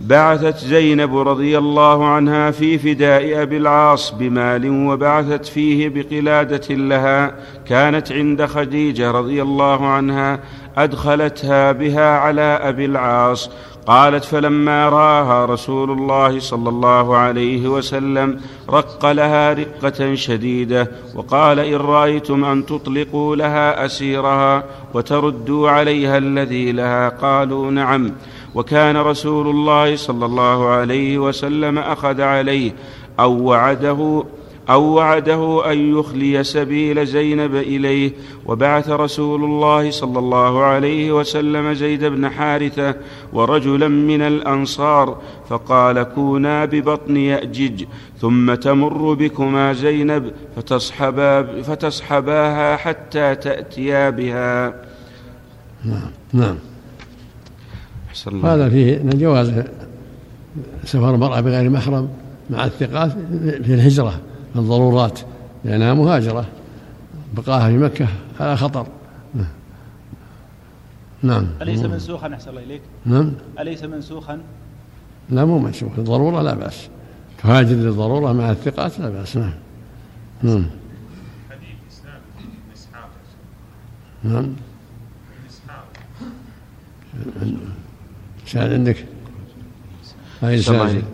بعثت 0.00 0.58
زينب 0.58 1.16
رضي 1.16 1.58
الله 1.58 2.06
عنها 2.06 2.50
في 2.50 2.78
فداء 2.78 3.42
أبي 3.42 3.56
العاص 3.56 4.10
بمال 4.10 4.70
وبعثت 4.70 5.46
فيه 5.46 5.88
بقلادة 5.88 6.74
لها 6.74 7.34
كانت 7.66 8.12
عند 8.12 8.44
خديجة 8.44 9.10
رضي 9.10 9.42
الله 9.42 9.86
عنها 9.86 10.40
أدخلتها 10.76 11.72
بها 11.72 12.18
على 12.18 12.42
أبي 12.42 12.84
العاص 12.84 13.50
قالت 13.88 14.24
فلما 14.24 14.88
راها 14.88 15.44
رسول 15.44 15.90
الله 15.90 16.40
صلى 16.40 16.68
الله 16.68 17.16
عليه 17.16 17.68
وسلم 17.68 18.40
رق 18.70 19.06
لها 19.06 19.52
رقة 19.52 20.14
شديدة 20.14 20.90
وقال 21.14 21.58
إن 21.58 21.74
رأيتم 21.74 22.44
أن 22.44 22.66
تطلقوا 22.66 23.36
لها 23.36 23.84
أسيرها 23.84 24.64
وتردوا 24.94 25.70
عليها 25.70 26.18
الذي 26.18 26.72
لها؟ 26.72 27.08
قالوا 27.08 27.70
نعم. 27.70 28.12
وكان 28.54 28.96
رسول 28.96 29.48
الله 29.48 29.96
صلى 29.96 30.26
الله 30.26 30.68
عليه 30.68 31.18
وسلم 31.18 31.78
أخذ 31.78 32.20
عليه 32.20 32.72
أو 33.20 33.42
وعده 33.42 34.24
أو 34.70 34.82
وعده 34.82 35.72
أن 35.72 35.98
يخلي 35.98 36.44
سبيل 36.44 37.06
زينب 37.06 37.54
إليه. 37.54 38.12
وبعث 38.46 38.88
رسول 38.90 39.44
الله 39.44 39.90
صلى 39.90 40.18
الله 40.18 40.62
عليه 40.62 41.12
وسلم 41.12 41.72
زيد 41.72 42.04
بن 42.04 42.28
حارثة 42.28 42.94
ورجلا 43.32 43.88
من 43.88 44.22
الأنصار 44.22 45.20
فقال 45.48 46.02
كونا 46.02 46.64
ببطن 46.64 47.16
يأجج 47.16 47.84
ثم 48.20 48.54
تمر 48.54 49.14
بكما 49.14 49.72
زينب 49.72 50.32
فتصحبا 50.56 51.62
فتصحباها 51.62 52.76
حتى 52.76 53.34
تأتيا 53.34 54.10
بها. 54.10 54.74
نعم 56.32 56.58
الله. 58.26 58.54
هذا 58.54 58.68
فيه 58.68 58.96
أن 58.96 59.10
جواز 59.14 59.52
سفر 60.84 61.14
المرأة 61.14 61.40
بغير 61.40 61.70
محرم 61.70 62.08
مع 62.50 62.64
الثقات 62.64 63.12
في 63.64 63.74
الهجرة. 63.74 64.20
الضرورات 64.56 65.20
لأنها 65.64 65.94
مهاجرة 65.94 66.46
بقاها 67.34 67.68
في 67.68 67.78
مكة 67.78 68.08
على 68.40 68.56
خطر. 68.56 68.86
نعم. 71.22 71.46
أليس 71.62 71.82
منسوخا؟ 71.82 72.34
أحسن 72.34 72.50
الله 72.50 72.62
إليك. 72.62 72.82
نعم. 73.06 73.32
أليس 73.58 73.82
منسوخا؟ 73.82 74.40
لا 75.30 75.44
مو 75.44 75.58
منسوخ 75.58 75.92
الضرورة 75.98 76.42
لا 76.42 76.54
بأس. 76.54 76.88
تهاجر 77.42 77.74
للضرورة 77.74 78.32
مع 78.32 78.50
الثقات 78.50 78.98
لا 79.00 79.10
بأس 79.10 79.36
نعم. 79.36 79.52
نعم. 80.42 80.66
حديث 81.50 81.68
اسحاق 82.74 83.10
نعم. 84.24 84.36
ابن 84.36 84.54
اسحاق 85.48 85.86
شاهد 88.46 88.72
عندك؟ 88.72 89.04
هاي 90.42 90.54
إليك. 90.54 91.04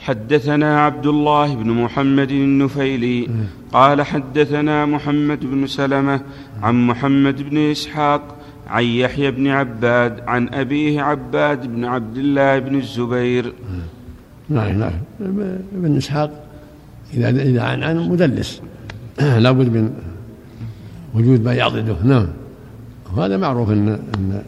حدثنا 0.00 0.80
عبد 0.80 1.06
الله 1.06 1.54
بن 1.54 1.70
محمد 1.70 2.30
النفيلي 2.30 3.28
قال 3.72 4.02
حدثنا 4.02 4.86
محمد 4.86 5.40
بن 5.40 5.66
سلمة 5.66 6.20
عن 6.62 6.86
محمد 6.86 7.50
بن 7.50 7.58
إسحاق 7.58 8.36
عن 8.66 8.84
يحيى 8.84 9.30
بن 9.30 9.48
عباد 9.48 10.20
عن 10.20 10.48
أبيه 10.54 11.02
عباد 11.02 11.66
بن 11.66 11.84
عبد 11.84 12.16
الله 12.16 12.58
بن 12.58 12.78
الزبير. 12.78 13.52
نعم 14.48 14.78
نعم. 14.78 14.92
ابن 15.76 15.96
إسحاق 15.96 16.44
إذا 17.14 17.28
إذا 17.28 17.62
عن 17.62 17.82
عن 17.82 18.08
مدلس. 18.08 18.62
لابد 19.44 19.68
من 19.68 19.92
وجود 21.14 21.44
ما 21.44 21.54
يعضده. 21.54 21.96
نعم. 22.04 22.28
وهذا 23.16 23.36
معروف 23.36 23.70
إن 23.70 23.88
إن 23.88 24.42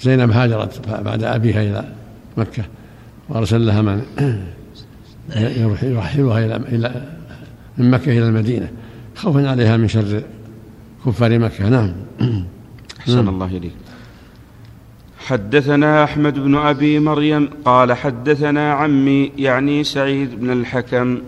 زينب 0.00 0.30
هاجرت 0.30 0.88
بعد 1.04 1.22
أبيها 1.22 1.62
إلى 1.62 1.84
مكة. 2.36 2.64
وارسل 3.28 3.66
لها 3.66 3.82
من 3.82 4.02
يرحلها 5.82 6.44
إلى 6.44 6.56
إلى 6.56 7.08
من 7.78 7.90
مكة 7.90 8.18
إلى 8.18 8.28
المدينة. 8.28 8.68
خوفا 9.14 9.50
عليها 9.50 9.76
من 9.76 9.88
شر 9.88 10.22
كفار 11.06 11.38
مكة. 11.38 11.68
نعم. 11.68 11.92
أحسن 13.00 13.16
نعم. 13.16 13.28
الله 13.28 13.46
إليك. 13.46 13.72
حدثنا 15.18 16.04
أحمد 16.04 16.38
بن 16.38 16.56
أبي 16.56 16.98
مريم 16.98 17.50
قال 17.64 17.92
حدثنا 17.92 18.72
عمي 18.72 19.32
يعني 19.38 19.84
سعيد 19.84 20.40
بن 20.40 20.50
الحكم 20.50 21.18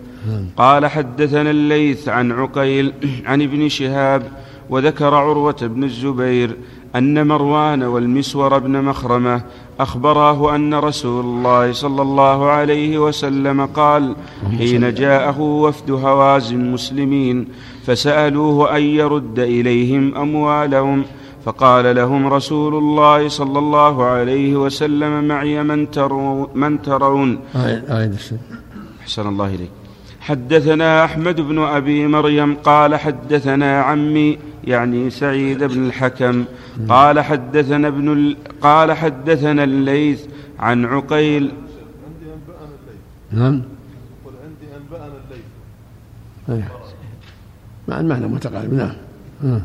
قال 0.57 0.85
حدثنا 0.85 1.51
الليث 1.51 2.09
عن 2.09 2.31
عقيل 2.31 2.93
عن 3.25 3.41
ابن 3.41 3.69
شهاب 3.69 4.23
وذكر 4.69 5.13
عروة 5.13 5.57
بن 5.61 5.83
الزبير 5.83 6.55
أن 6.95 7.27
مروان 7.27 7.83
والمسور 7.83 8.59
بن 8.59 8.81
مخرمة 8.81 9.43
أخبراه 9.81 10.55
أن 10.55 10.73
رسول 10.73 11.25
الله 11.25 11.71
صلى 11.71 12.01
الله 12.01 12.49
عليه 12.49 12.97
وسلم 12.97 13.65
قال 13.65 14.15
حين 14.57 14.93
جاءه 14.93 15.39
وفد 15.41 15.91
هوازن 15.91 16.71
مسلمين 16.71 17.47
فسألوه 17.85 18.77
أن 18.77 18.83
يرد 18.83 19.39
إليهم 19.39 20.15
أموالهم. 20.15 21.03
فقال 21.45 21.95
لهم 21.95 22.33
رسول 22.33 22.75
الله 22.75 23.27
صلى 23.27 23.59
الله 23.59 24.03
عليه 24.03 24.55
وسلم 24.55 25.23
معي 25.23 25.63
من 25.63 25.91
ترون, 25.91 26.47
من 26.55 26.81
ترون. 26.81 27.39
آية 27.55 27.83
آية. 27.89 28.11
أحسن 29.01 29.27
الله 29.27 29.47
إليك. 29.47 29.71
حدثنا 30.21 31.05
أحمد 31.05 31.41
بن 31.41 31.59
أبي 31.59 32.07
مريم 32.07 32.55
قال 32.55 32.95
حدثنا 32.95 33.81
عمي 33.81 34.37
يعني 34.63 35.09
سعيد 35.09 35.63
بن 35.63 35.85
الحكم. 35.85 36.45
قال 36.89 37.19
حدثنا 37.19 37.87
ابن 37.87 38.11
ال... 38.13 38.37
قال 38.61 38.91
حدثنا 38.91 39.63
الليث 39.63 40.25
عن 40.59 40.85
عقيل. 40.85 41.51
عندي 42.05 42.25
أنبأنا 42.33 42.71
الليل 42.81 43.41
نعم. 43.43 43.61
قل 44.25 44.31
عندي 44.43 44.75
أنبأنا 44.77 45.13
أيوه. 46.49 46.81
مع 47.87 47.99
المعنى 47.99 48.27
متقارب. 48.27 48.73
نعم. 48.73 48.93
آه. 49.43 49.61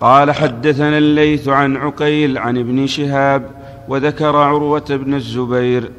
قال 0.00 0.30
حدثنا 0.30 0.98
الليث 0.98 1.48
عن 1.48 1.76
عقيل 1.76 2.38
عن 2.38 2.58
ابن 2.58 2.86
شهاب 2.86 3.50
وذكر 3.88 4.36
عروة 4.36 4.84
بن 4.90 5.14
الزبير 5.14 5.90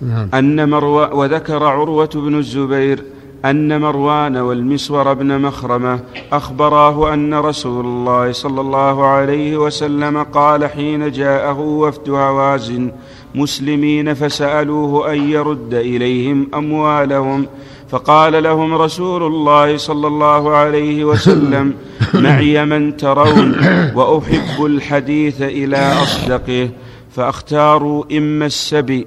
نعم. 0.00 0.28
أن 0.34 0.68
مرو 0.68 1.20
وذكر 1.20 1.64
عروة 1.64 2.10
بن 2.14 2.38
الزبير 2.38 3.04
أن 3.50 3.80
مروان 3.80 4.36
والمسور 4.36 5.14
بن 5.14 5.40
مخرمة 5.40 6.00
أخبراه 6.32 7.14
أن 7.14 7.34
رسول 7.34 7.84
الله 7.84 8.32
صلى 8.32 8.60
الله 8.60 9.06
عليه 9.06 9.56
وسلم 9.56 10.22
قال 10.22 10.66
حين 10.66 11.10
جاءه 11.10 11.60
وفد 11.60 12.10
هوازن 12.10 12.92
مسلمين 13.34 14.14
فسألوه 14.14 15.12
أن 15.12 15.30
يرد 15.30 15.74
إليهم 15.74 16.48
أموالهم. 16.54 17.46
فقال 17.88 18.42
لهم 18.42 18.74
رسول 18.74 19.22
الله 19.22 19.76
صلى 19.76 20.06
الله 20.06 20.56
عليه 20.56 21.04
وسلم 21.04 21.74
معي 22.14 22.64
من 22.64 22.96
ترون 22.96 23.56
وأحب 23.94 24.64
الحديث 24.64 25.42
إلى 25.42 25.76
أصدقه 25.76 26.70
فأختاروا 27.10 28.04
إما 28.12 28.46
السبي 28.46 29.06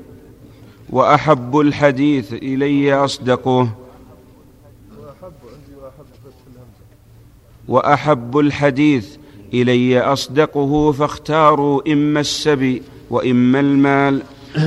وأحب 0.89 1.59
الحديث 1.59 2.33
إلي 2.33 2.93
أصدقه. 2.93 3.69
وأحب 7.69 8.37
الحديث 8.37 9.07
إلي 9.53 9.99
أصدقه 9.99 10.91
فاختاروا 10.91 11.81
إما 11.93 12.19
السبي 12.19 12.81
وإما 13.09 13.59
المال. 13.59 14.21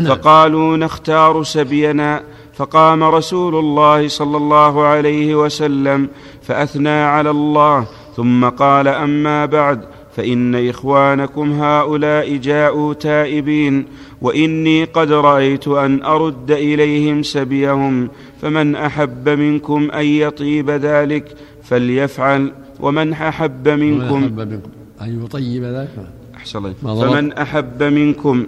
فقالوا 0.09 0.77
نختار 0.77 1.43
سبينا. 1.43 2.23
فقام 2.55 3.05
رسول 3.05 3.55
الله 3.55 4.09
صلى 4.09 4.37
الله 4.37 4.85
عليه 4.85 5.35
وسلم 5.35 6.09
فأثنى 6.43 6.89
على 6.89 7.31
الله. 7.31 7.87
ثم 8.17 8.49
قال 8.49 8.89
أما 8.89 9.47
بعد 9.47 9.81
فإن 10.17 10.69
إخوانكم 10.69 11.53
هؤلاء 11.53 12.37
جاءوا 12.37 12.95
تائبين 12.95 13.87
وإني 14.23 14.85
قد 14.85 15.13
رأيت 15.13 15.69
أن 15.69 16.03
أرد 16.03 16.51
إليهم 16.51 17.23
سبيهم 17.23 18.09
فمن 18.43 18.77
أحب 18.77 19.29
منكم 19.29 19.91
أن 19.91 20.05
يطيب 20.05 20.71
ذلك 20.71 21.25
فليفعل. 21.63 22.53
ومن 22.83 23.13
أحب 23.13 23.69
منكم 23.69 24.21
من 24.23 24.25
أحب 24.25 24.41
منكم. 24.41 24.71
أن 25.03 25.25
يطيب 25.25 25.65
ذلك 25.65 26.07
أحسن 26.35 26.59
الله. 26.59 26.75
ما 26.83 26.95
ضرب. 26.95 27.11
فمن 27.11 27.33
أحب 27.33 27.83
منكم 27.83 28.47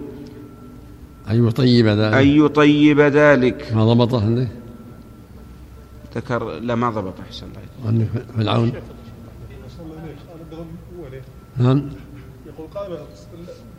أن 1.29 1.47
يطيب 1.47 1.87
أن 1.87 1.99
ذلك 1.99 2.27
يطيب 2.27 2.99
ذلك. 2.99 3.73
ما 3.73 3.85
ضبطه 3.93 4.21
عندك 4.25 4.47
ذكر 6.15 6.59
لا 6.59 6.75
ما 6.75 6.89
ضبط. 6.89 7.19
أحسن 7.19 7.45
الله. 7.47 7.89
عندك 7.89 8.07
في 8.35 8.41
العون. 8.41 8.67
أحسن 8.69 9.83
الله 9.83 10.05
نعم. 11.57 11.89
يقول 12.45 12.67
قال 12.75 12.97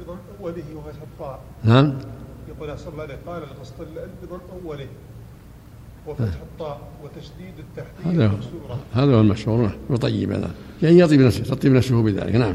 بضم 0.00 0.16
أوله 0.40 0.64
وفتح 0.76 1.02
الطاء 1.02 1.40
نعم. 1.64 1.94
يقول 2.48 2.70
أحسن 2.70 2.88
الله 2.92 3.04
قال 3.26 3.42
القسط 3.42 3.74
بضم 4.22 4.40
أوله 4.64 4.86
وفتح 6.06 6.34
الطاء 6.42 6.80
وتشديد 7.04 7.54
التحتية 7.58 8.10
هذا 8.10 8.26
هو 8.26 9.02
هذا 9.02 9.14
هو 9.16 9.20
المشهور 9.20 9.62
نعم. 9.62 9.70
يطيب 9.90 10.32
ذلك 10.32 10.50
يعني 10.82 10.98
يطيب 10.98 11.20
نفسه 11.20 11.42
تطيب 11.42 11.72
نفسه 11.72 12.02
بذلك. 12.02 12.34
نعم. 12.34 12.54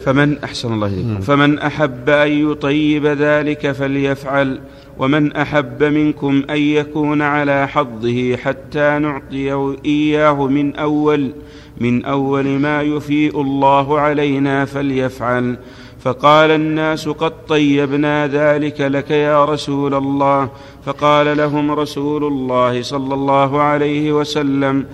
فمن 0.00 0.38
أحسن 0.38 0.72
الله 0.72 0.86
إليكم. 0.86 1.20
فمن 1.20 1.58
أحب 1.58 2.08
أن 2.08 2.50
يطيب 2.50 3.06
ذلك 3.06 3.72
فليفعل 3.72 4.60
ومن 4.98 5.32
أحب 5.32 5.82
منكم 5.82 6.42
أن 6.50 6.56
يكون 6.56 7.22
على 7.22 7.68
حظه 7.68 8.36
حتى 8.36 8.98
نعطيه 8.98 9.76
إياه 9.84 10.46
من 10.46 10.76
أول 10.76 11.32
من 11.80 12.04
أول 12.04 12.46
ما 12.46 12.82
يفيء 12.82 13.40
الله 13.40 14.00
علينا 14.00 14.64
فليفعل. 14.64 15.56
فقال 16.00 16.50
الناس 16.50 17.08
قد 17.08 17.32
طيبنا 17.48 18.26
ذلك 18.26 18.80
لك 18.80 19.10
يا 19.10 19.44
رسول 19.44 19.94
الله. 19.94 20.48
فقال 20.84 21.36
لهم 21.36 21.70
رسول 21.70 22.24
الله 22.24 22.82
صلى 22.82 23.14
الله 23.14 23.60
عليه 23.60 24.12
وسلم 24.12 24.84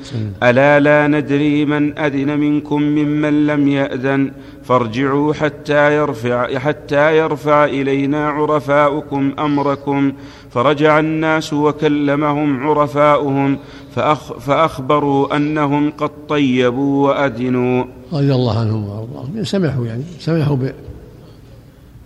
ألا 0.42 0.80
لا 0.80 1.06
ندري 1.06 1.64
من 1.64 1.98
أذن 1.98 2.38
منكم 2.38 2.82
ممن 2.82 3.46
لم 3.46 3.68
يأذن 3.68 4.32
فارجعوا 4.64 5.34
حتى 5.34 5.96
يرفع 5.96 6.58
حتى 6.58 7.16
يرفع 7.18 7.64
إلينا 7.64 8.28
عرفاؤكم 8.28 9.32
أمركم. 9.38 10.12
فرجع 10.50 10.98
الناس 10.98 11.52
وكلمهم 11.52 12.68
عرفاؤهم 12.68 13.58
فأخ 13.94 14.32
فأخبروا 14.32 15.36
أنهم 15.36 15.90
قد 15.90 16.10
طيبوا 16.28 17.08
وأذنوا. 17.08 17.84
رضي 18.12 18.34
الله 18.34 18.60
عنهم 18.60 18.84
وأرضاهم. 18.84 19.44
سمحوا 19.44 19.86
يعني 19.86 20.04
سمحوا 20.20 20.56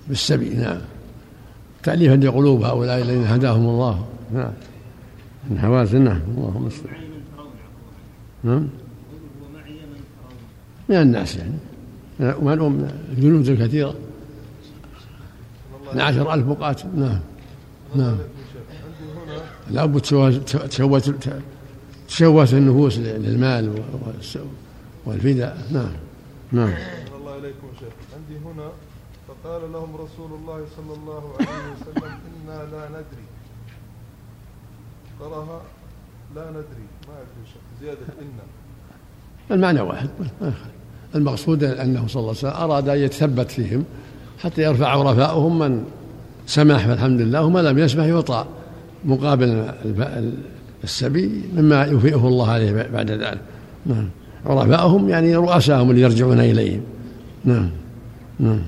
بالسبي. 0.09 0.49
نعم. 0.49 0.92
تأليفا 1.83 2.15
لقلوب 2.15 2.63
هؤلاء 2.63 3.03
الذين 3.03 3.27
هداهم 3.27 3.69
الله. 3.69 4.07
نعم. 4.35 4.53
من 5.51 5.59
حوازن 5.59 6.05
نعم. 6.05 6.21
اللهم 6.37 6.71
صل 6.71 6.89
نعم. 8.45 8.69
من 10.89 10.97
الناس 10.97 11.37
يعني. 11.37 11.53
من 12.21 12.59
من 12.59 12.91
الجنود 13.13 13.49
الكثيرة 13.49 13.95
من 15.95 16.01
عشر 16.01 16.35
ألف 16.35 16.47
مقاتل. 16.47 16.89
نعم. 16.97 17.21
نعم. 17.97 18.17
لابد 19.71 20.01
تشوهت 20.01 21.09
تشوهت 22.09 22.55
النفوس 22.55 22.99
للمال 22.99 23.83
والفداء. 25.07 25.59
نعم. 25.73 25.93
نعم. 26.53 26.75
الله 27.17 27.39
إليكم 27.39 27.67
شيخ. 27.81 27.93
عندي 28.17 28.45
هنا 28.45 28.71
فقال 29.33 29.73
لهم 29.73 29.95
رسول 29.95 30.31
الله 30.41 30.65
صلى 30.77 30.95
الله 30.97 31.23
عليه 31.41 31.73
وسلم 31.73 32.05
إنا 32.05 32.63
لا 32.73 32.89
ندري. 32.89 33.27
قرأها 35.21 35.61
لا 36.37 36.51
ندري 36.51 36.87
ما 37.09 37.15
أدري 37.15 37.45
زيادة 37.81 38.01
إنا. 38.21 38.43
المعنى 39.51 39.81
واحد. 39.81 40.09
المقصود 41.15 41.65
أنه 41.65 42.07
صلى 42.07 42.21
الله 42.21 42.29
عليه 42.29 42.39
وسلم 42.39 42.51
أراد 42.51 42.89
أن 42.89 42.99
يتثبت 42.99 43.51
فيهم 43.51 43.85
حتى 44.39 44.63
يرفع 44.63 44.89
عرفاؤهم 44.89 45.59
من 45.59 45.85
سمح 46.47 46.87
فالحمد 46.87 47.21
لله 47.21 47.45
وما 47.45 47.63
لم 47.63 47.79
يسمح 47.79 48.05
يعطى 48.05 48.45
مقابل 49.05 49.73
السبي 50.85 51.43
مما 51.57 51.85
يوفئه 51.85 52.29
الله 52.29 52.51
عليه 52.51 52.89
بعد 52.93 53.11
ذلك. 53.11 53.41
نعم. 53.87 54.09
عرفاؤهم 54.47 55.09
يعني 55.09 55.37
رؤساهم 55.37 55.91
اللي 55.91 56.03
يرجعون 56.03 56.41
إليهم. 56.41 56.83
نعم. 57.45 57.71
نعم. 58.41 58.63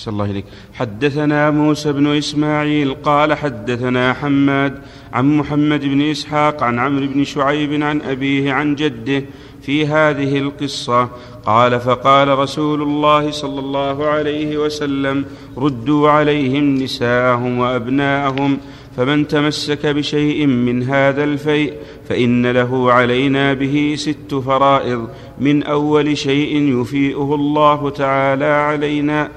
أحسن 0.00 0.12
الله 0.12 0.24
إليك. 0.24 0.44
حدثنا 0.74 1.50
موسى 1.50 1.92
بن 1.92 2.06
إسماعيل 2.06 2.94
قال 2.94 3.34
حدثنا 3.34 4.12
حماد 4.12 4.78
عن 5.12 5.36
محمد 5.36 5.80
بن 5.80 6.02
إسحاق 6.02 6.62
عن 6.62 6.78
عمرو 6.78 7.06
بن 7.06 7.24
شعيب 7.24 7.82
عن 7.82 8.00
أبيه 8.00 8.52
عن 8.52 8.74
جده 8.74 9.24
في 9.62 9.86
هذه 9.86 10.38
القصة. 10.38 11.08
قال 11.46 11.80
فقال 11.80 12.38
رسول 12.38 12.82
الله 12.82 13.30
صلى 13.30 13.60
الله 13.60 14.06
عليه 14.06 14.58
وسلم 14.58 15.24
ردوا 15.58 16.10
عليهم 16.10 16.74
نساءهم 16.74 17.58
وأبناءهم 17.58 18.58
فمن 18.96 19.28
تمسك 19.28 19.86
بشيء 19.86 20.46
من 20.46 20.82
هذا 20.82 21.24
الفيء 21.24 21.72
فإن 22.08 22.46
له 22.46 22.92
علينا 22.92 23.54
به 23.54 23.94
ست 23.98 24.34
فرائض 24.34 25.08
من 25.40 25.62
أول 25.62 26.18
شيء 26.18 26.80
يفيئه 26.80 27.34
الله 27.34 27.90
تعالى 27.90 28.44
علينا 28.44 29.30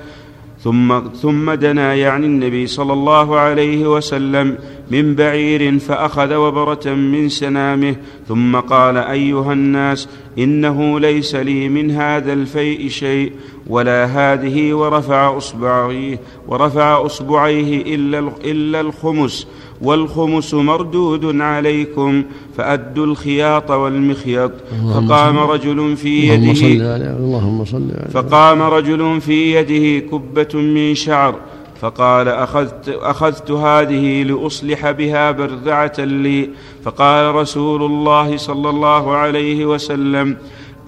ثم 0.64 1.00
ثم 1.10 1.54
دنا 1.54 1.94
يعني 1.94 2.26
النبي 2.26 2.68
صلى 2.68 2.94
الله 2.94 3.40
عليه 3.40 3.96
وسلم 3.96 4.58
من 4.92 5.16
بعير 5.16 5.80
فأخذ 5.80 6.36
وبرة 6.36 6.90
من 6.94 7.30
سنامه 7.30 7.96
ثم 8.28 8.56
قال 8.56 8.98
أيها 8.98 9.54
الناس 9.54 10.08
إنه 10.38 11.00
ليس 11.00 11.36
لي 11.36 11.70
من 11.70 11.92
هذا 11.92 12.34
الفيء 12.34 12.90
شيء 12.90 13.32
ولا 13.68 14.06
هذه 14.06 14.74
ورفع 14.74 15.38
أصبعيه 15.38 16.20
ورفع 16.48 17.06
أصبعيه 17.06 17.96
إلا 17.96 18.32
إلا 18.44 18.82
الخمس. 18.82 19.48
والخمس 19.84 20.54
مردود 20.54 21.42
عليكم 21.42 22.24
فأدوا 22.58 23.06
الخياط 23.06 23.72
والمخيط. 23.72 24.52
فقام 24.94 25.38
رجل 25.38 25.98
في 25.98 26.28
يده 26.28 27.16
اللهم 27.18 27.66
صل 27.66 27.92
عليه 27.92 28.10
فقام 28.14 28.62
رجل 28.62 29.22
في 29.22 29.56
يده 29.56 30.08
كبة 30.08 30.60
من 30.62 30.96
شعر 30.96 31.36
فقال 31.82 32.28
أخذت, 32.28 32.90
أخذت 32.90 33.52
هذه 33.52 34.24
لأصلح 34.24 34.92
بها 34.92 35.32
برذعة 35.32 35.94
لي. 36.00 36.50
فقال 36.84 37.36
رسول 37.36 37.84
الله 37.84 38.38
صلى 38.38 38.70
الله 38.70 39.16
عليه 39.16 39.66
وسلم 39.66 40.38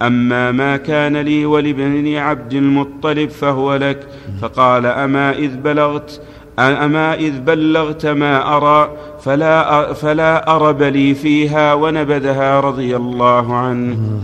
أما 0.02 0.52
ما 0.52 0.76
كان 0.76 1.16
لي 1.16 1.46
ولبن 1.46 2.14
عبد 2.16 2.52
المطلب 2.52 3.30
فهو 3.30 3.76
لك. 3.76 4.08
فقال 4.42 4.86
أما 4.86 5.38
إذ 5.38 5.56
بلغت؟ 5.56 6.20
أما 6.58 7.14
إذ 7.14 7.40
بلغت 7.40 8.06
ما 8.06 8.56
أرى 8.56 8.90
فلا, 9.20 9.92
فلا 9.92 10.56
أرب 10.56 10.82
لي 10.82 11.14
فيها 11.14 11.74
ونبذها 11.74 12.60
رضي 12.60 12.96
الله 12.96 13.54
عنه. 13.56 14.20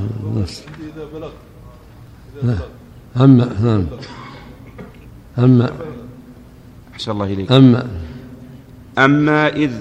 إذا 0.80 1.04
بلغت 1.14 1.32
إذا 2.42 2.42
بلغت 2.42 2.68
أما 3.16 3.48
نعم. 3.62 3.86
أما 5.38 5.70
أحسن 6.94 7.12
الله 7.12 7.24
إليك. 7.26 7.52
أما 7.52 7.86
أما 8.98 9.48
إذ 9.48 9.72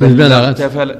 بلغت. 0.00 0.62
فل 0.62 0.96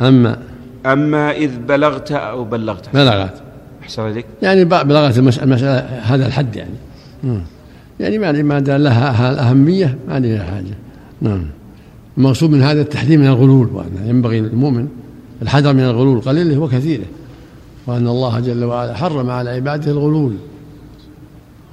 أما 0.00 0.38
أما 0.86 1.30
إذ 1.30 1.58
بلغت 1.58 2.12
أو 2.12 2.44
بلغت. 2.44 2.94
بلغت. 2.94 3.42
أحسن 3.82 4.02
إليك. 4.02 4.26
يعني 4.42 4.64
بلغت 4.64 5.18
المس- 5.18 5.38
المسألة 5.38 5.78
هذا 6.02 6.26
الحد 6.26 6.56
يعني. 6.56 6.74
يعني 8.02 8.18
ما 8.18 8.32
ما 8.42 8.58
دام 8.60 8.80
لها 8.82 9.50
أهمية 9.50 9.98
ما 10.08 10.18
لها 10.20 10.44
حاجة. 10.44 10.74
نعم. 11.20 11.44
المقصود 12.18 12.50
من 12.50 12.62
هذا 12.62 12.80
التحذير 12.80 13.18
من 13.18 13.26
الغلول 13.26 13.68
وأن 13.72 13.90
ينبغي 14.06 14.40
للمؤمن 14.40 14.88
الحذر 15.42 15.72
من 15.72 15.80
الغلول 15.80 16.20
قليله 16.20 16.58
وكثيره 16.58 17.04
وأن 17.86 18.06
الله 18.08 18.40
جل 18.40 18.64
وعلا 18.64 18.94
حرم 18.94 19.30
على 19.30 19.50
عباده 19.50 19.92
الغلول. 19.92 20.32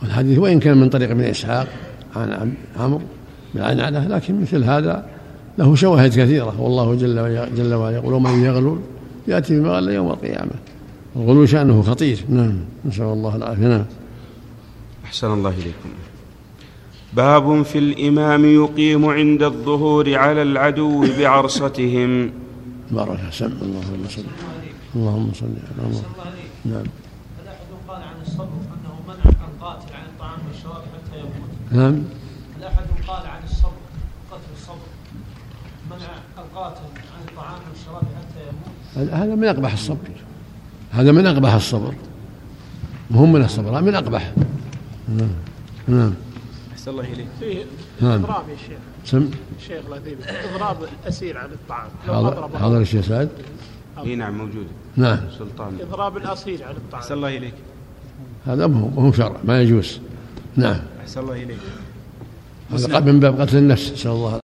والحديث 0.01 0.37
وإن 0.39 0.59
كان 0.59 0.77
من 0.77 0.89
طريق 0.89 1.09
ابن 1.09 1.21
إسحاق 1.21 1.67
عن 2.15 2.31
عم- 2.31 2.53
عمرو 2.79 3.01
بن 3.55 3.61
عنعنة 3.61 4.07
لكن 4.07 4.41
مثل 4.41 4.63
هذا 4.63 5.05
له 5.57 5.75
شواهد 5.75 6.19
كثيرة. 6.19 6.61
والله 6.61 6.95
جل 6.95 7.47
جل 7.57 7.73
وعلا 7.73 7.95
يقول 7.95 8.13
ومن 8.13 8.43
يغلل 8.43 8.77
يأتي 9.27 9.59
بما 9.59 9.69
غل 9.69 9.89
يوم 9.89 10.07
القيامة. 10.11 10.51
الغلو 11.15 11.45
شأنه 11.45 11.81
خطير. 11.81 12.19
نعم. 12.29 12.53
نسأل 12.85 13.03
الله 13.05 13.35
العافية. 13.35 13.67
نعم. 13.67 13.85
أحسن 15.05 15.33
الله 15.33 15.49
إليكم. 15.49 15.89
باب 17.13 17.63
في 17.63 17.77
الإمام 17.77 18.45
يقيم 18.45 19.05
عند 19.05 19.43
الظهور 19.43 20.15
على 20.15 20.41
العدو 20.41 21.05
بعرصتهم. 21.17 22.31
بارك 22.91 23.19
سم 23.31 23.45
اللهم 23.61 24.03
صل 24.09 24.23
اللهم 24.95 25.31
صل 25.33 25.45
على 25.45 25.89
محمد. 25.89 26.03
نعم. 26.65 26.83
قال 27.87 28.01
عن 28.03 28.21
الصبر 28.21 28.59
انه 28.73 28.93
منع 29.07 29.25
القاتل 29.49 29.93
عن 29.93 30.05
الطعام 30.13 30.39
والشراب 30.47 30.83
حتى 30.93 31.19
يموت 31.19 31.51
نعم. 31.71 32.03
هل 32.57 32.63
احد 32.63 32.85
قال 33.07 33.27
عن 33.27 33.43
الصبر 33.43 33.81
قتل 34.31 34.51
الصبر 34.57 34.89
منع 35.89 36.11
القاتل 36.37 36.89
عن 37.13 37.21
الطعام 37.29 37.59
والشراب 37.69 38.03
حتى 38.03 38.39
يموت 38.49 39.13
هذا 39.13 39.35
من 39.35 39.47
أقبح 39.47 39.73
الصبر. 39.73 40.09
هذا 40.91 41.11
من 41.11 41.27
أقبح 41.27 41.53
الصبر. 41.53 41.93
مهم 43.11 43.33
من 43.33 43.43
الصبر 43.43 43.81
من 43.81 43.95
أقبح. 43.95 44.33
نعم. 45.17 45.29
نعم. 45.87 46.13
أحسن 46.89 46.99
الله 46.99 47.13
إليك. 47.13 47.27
فيه 47.39 47.65
نعم. 48.01 48.23
إضراب 48.23 48.49
يا 48.49 48.55
شيخ. 48.55 48.77
سم. 49.05 49.29
الشيخ 49.59 49.85
الأثيم 49.87 50.17
إضراب 50.55 50.77
الاسير 50.83 51.37
عن 51.37 51.51
الطعام. 51.51 51.89
حاضر 52.07 52.59
حاضر 52.59 52.81
الشيخ 52.81 53.05
سعد. 53.05 53.29
إي 54.05 54.15
نعم 54.15 54.37
موجود. 54.37 54.67
نعم. 54.97 55.19
سلطان. 55.39 55.77
إضراب 55.81 56.17
الاسير 56.17 56.63
عن 56.63 56.75
الطعام. 56.75 57.01
أحسن 57.01 57.15
الله 57.15 57.37
إليك. 57.37 57.53
هذا 58.45 58.67
مو 58.67 58.87
مو 58.87 59.11
شرع 59.11 59.37
ما 59.43 59.61
يجوز. 59.61 59.99
نعم. 60.55 60.79
أحسن 61.01 61.21
الله 61.21 61.43
إليك. 61.43 61.57
هذا 62.71 62.99
من 62.99 63.19
باب 63.19 63.41
قتل 63.41 63.57
النفس 63.57 63.91
نسأل 63.91 64.11
الله. 64.11 64.35